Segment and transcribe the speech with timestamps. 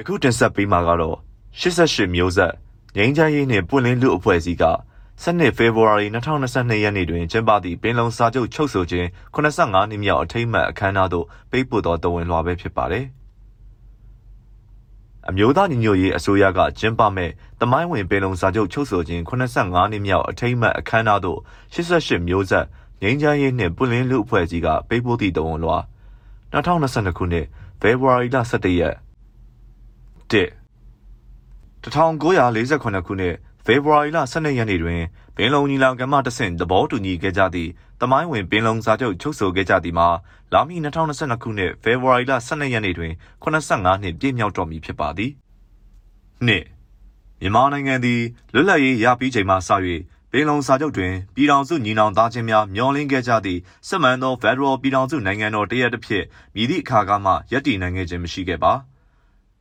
[0.00, 1.16] ယခုတင်ဆက်ပေးမှာကတော့
[1.60, 2.52] 88မျိုးဆက်
[2.96, 4.64] ငိမ့်ချမ်းရေးနှင့်ပွင့်လင်းလူအဖွဲ့အစည်းက
[5.22, 13.04] 12ဖေဖော်ဝါရီ2022ရက်နေ့တွင်ကျင်းပသည့်ပင်လုံစာချုပ်ချုပ်ဆိုခြင်း85နှစ်မြောက်အထိမ်းအမှတ်အခမ်းအနားသို့ပေးပို့သောတော်ဝင်လွှာပဲဖြစ်ပါတယ်။
[15.28, 17.30] အမျိုးသားညီညွတ်ရေးအစိုးရကကျင်းပမဲ့
[17.60, 21.38] တမိုင်းဝင်ပင်လုံစာချုပ်ချုပ်ဆိုခြင်း85နှစ်မြောက်အထိမ်းအမှတ်အခမ်းအနားသို့
[21.74, 22.64] 88မျိုးဆက်
[23.02, 25.78] ငိမ့်ချမ်းရေးနှင့်ပွင့်လင်းလူအဖွဲ့အစည်းကပေးပို့သည့်တော်ဝင်လွှာ
[26.52, 27.46] 2022ခုနှစ်
[27.80, 29.09] ဖေဖော်ဝါရီလ17ရက်1
[31.82, 33.34] 1948ခုနှစ်
[33.64, 35.00] ဖေဖော်ဝါရီလ12ရက်နေ့တွင်
[35.36, 37.70] ပင်လုံညီလာခံမှတဆင့်သဘောတူညီခဲ့ကြသည့်
[38.00, 40.08] တမိုင်းဝင်ပင်လုံစာချုပ်ချုပ်ဆိုခဲ့ကြသည်မှာ
[40.52, 43.12] လာမည့်2022ခုနှစ်ဖေဖော်ဝါရီလ12ရက်နေ့တွင်
[43.42, 45.30] 85နှစ်ပြည့်မြောက်တော်မူဖြစ်ပါသည်။
[46.46, 46.64] နှစ်
[47.40, 48.20] မြန်မာနိုင်ငံသည်
[48.52, 49.70] လွတ်လပ်ရေးရပြီးချိန်မှစ၍
[50.32, 58.74] ပင်လုံစာချုပ်တွင်ပြည်ထောင်စုညီနောင်သားချင်းများမျှော်လင့်ခဲ့ကြသည့်စစ်မှန်သော Federal ပြည်ထောင်စုနိုင်ငံတော်တရက်တစ်ဖြစ်မြည်သည့်အခါကမှယက်တည်နိုင်ခဲ့ခြင်းမရှိခဲ့ပါ။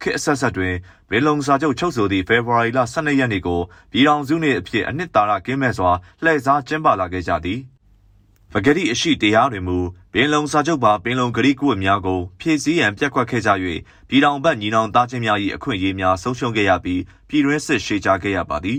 [0.00, 0.74] ခေတ်အဆက်ဆက်တွင်
[1.10, 3.60] ဘေလုံစာချုပ်ချုပ်ဆိုသည့်ဖေဖော်ဝါရီလ12ရက်နေ့ကို
[3.92, 5.90] ပြည်ထောင်စုနှင့်အဖြစ်အနှစ်သာရကင်းမဲ့စွာ
[6.22, 7.60] လှည့်စားကျင်းပလာခဲ့ကြသည်
[8.52, 9.78] ပဂတိအရှိတရားတွင်မူ
[10.12, 13.50] ပင်လုံစာချုပ်ပါပင်လုံဂရိကုဝတ်များကိုဖြည့်ဆည်းရန်ပြက်ကွက်ခဲ့ကြ၍
[14.08, 18.78] ပြည်ထောင်ဘက်ညီနောင်သားချင်းများ၏အခွင့်အရေးများဆုံးရှုံးခဲ့ရပြီးပြည်တွင်းစစ်ရှေ့ချခဲ့ရပါသည်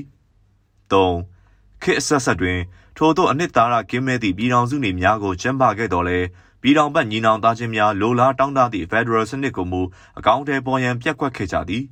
[0.92, 2.60] 3ခေတ်အဆက်ဆက်တွင်
[2.98, 6.20] ထို့သောအနှစ်သာရကင်းမဲ့သည့်ပြည်ထောင်စုနေများကိုကျင်းပခဲ့တော်လဲ
[6.66, 9.82] ပြည်ထောင်ဘက်ညီနောင်သားချင်းများလိုလားတောင်းတသည့် Federal စနစ်ကိုမူ
[10.18, 11.84] အကောင့်ထဲပေါ်ရန်ပြက်ကွက်ခဲ့ကြသည်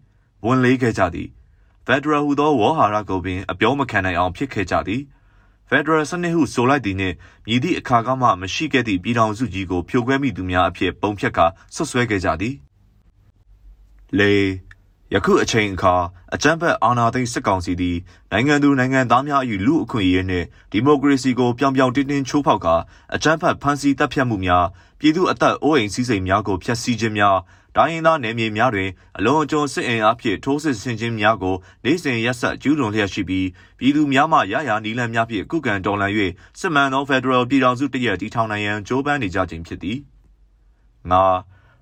[0.46, 1.28] ဝန်လေးခဲ့ကြသည်
[1.86, 5.02] Federal ဟူသောဝေါ်ဟာရကိုပင်အပြောမခံနိုင်အောင်ဖြစ်ခဲ့ကြသည်
[5.70, 7.16] Federal စနစ်ဟုဆိုလိုက်သည်နှင့်
[7.48, 12.56] မြည်သည့်အခါကမှမရှိခဲ့သည့်ပြည်ထောင်စုကြီးကိုဖြိုခွဲမိသူများအဖြစ်ပုံဖြတ်ကာဆွဆွဲခဲ့ကြသည်
[14.20, 14.34] လေ
[15.14, 15.96] ယခုအချိန်အခါ
[16.34, 17.98] အကြမ်းဖက်အာဏာသိမ်းစစ်ကောင်စီသည်
[18.32, 22.76] နိုင်ငံသူနိုင်ငံသားများ၏လူအခွင့်အရေးနှင့်ဒီမိုကရေစီကိုပြောင်ပြောင်တင်းတင်းချိုးဖောက်ကာ
[23.16, 24.66] အကြမ်းဖက်ဖမ်းဆီးတပ်ဖြတ်မှုများ
[25.00, 27.38] ပြည်သူအသက်အိုးအိမ်စည်းစိမ်များကိုဖျက်ဆီးခြင်းများ
[27.76, 31.56] တိုင်းရင်းသားနယ်မြေများတွင်အလွန်အကျွံစစ်အင်အားဖြင့်ထိုးစစ်ဆင်ခြင်းများကို
[31.86, 33.48] နေ့စဉ်ရက်ဆက်ကျူးလွန်လျက်ရှိပြီး
[33.80, 36.14] ပြည်သူများမှရရာနီလန်းများဖြင့်ကုကံတော်လှန်၍
[36.60, 39.98] စစ်မှန်သောဖက်ဒရယ်ပြည်ထောင်စုတရက်တည်ထောင်နိုင်ရန်ကြိုးပမ်းနေကြခြင်းဖြစ်သည်။
[41.12, 41.24] ငါ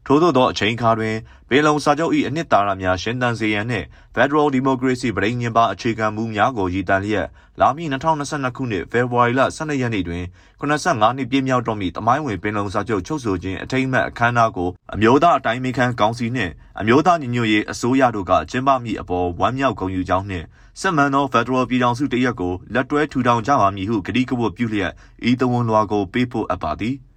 [0.06, 1.16] ထို့သောသောအချိန်အခါတွင်
[1.50, 3.86] ပင်လုံစာချုပ်၏အနှစ်သာရများရှင်းသန်စေရန်နှင့်
[4.16, 7.28] Federal Democracy ပြည်ညင်ပါအခြေခံမူများကိုရည်တည်လျက်
[7.60, 10.24] လာမည့်2022ခုနှစ်ဖေဖော်ဝါရီလ12ရက်နေ့တွင်
[10.60, 20.46] 85နှစ်ပြည့်မြောက်တော်မူသမိုင်းဝင်ပင်လုံစာချုပ်ချုပ်ဆိုခြင်းအထိမ်းအမှတ်အခမ်းအနားကိုအမျိုးသားအတိုင်းအမြခံကောင်စီနှင့်အမျိုးသားညီညွတ်ရေးအစိုးရတို့ကကျင်းပမိအပေါ်ဝမ်းမြောက်ဂုဏ်ယူကြောင်းနှင့်
[20.80, 24.92] စစ်မှန်သော Federal ပြည်ထောင်စုတရက်ကိုလက်တွဲထူထောင်ကြပါမည်ဟုကတိကဝတ်ပြုလျက်
[25.30, 26.96] ဤတဝန်လွှာကိုပေးပို့အပ်ပါသည်။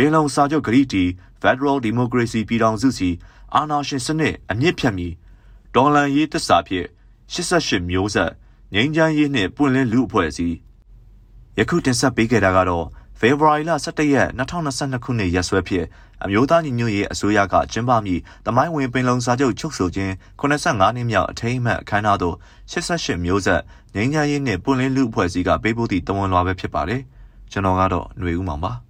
[0.00, 1.04] ပင်လုံစာချုပ်ဂရိတီ
[1.42, 3.10] Federal Democracy ပြည်ထောင်စုစီ
[3.54, 5.08] အာဏာရှင်စနစ်အမြင့်ဖြတ်မီ
[5.74, 6.86] ဒေါ်လန်ရေးတစ္ဆာဖြင့်
[7.32, 8.30] 88မျိုးဆက်
[8.74, 10.56] ငိမ့်ချမ်းရေးနှင့်ပွင့်လင်းလူအဖွဲ့အစည်း
[11.58, 12.86] ယခုတင်ဆက်ပေးခဲ့တာကတော့
[13.18, 15.86] ဖေဖော်ဝါရီလ17ရက်2022ခုနှစ်ရက်စွဲဖြင့်
[16.24, 22.36] အမျိုးသားညီညွတ်ရေးအစိုးရကကျင်းပမည့်တမိုင်းဝင်ပင်လုံစာချုပ်ချုပ်ဆိုခြင်း85နှစ်မြောက်အထိမ်းအမှတ်အခမ်းအနားသို့
[22.72, 23.60] 88မျိုးဆက်
[23.94, 27.02] ငိမ့်ချမ်းရေးနှင့်ပွင့်လင်းလူအဖွဲ့အစည်းကပေးပို့သည့်တဝန်လွှာပဲဖြစ်ပါတယ်
[27.52, 28.87] ကျွန်တော်ကတော့ຫນွေဦးမောင်ပါ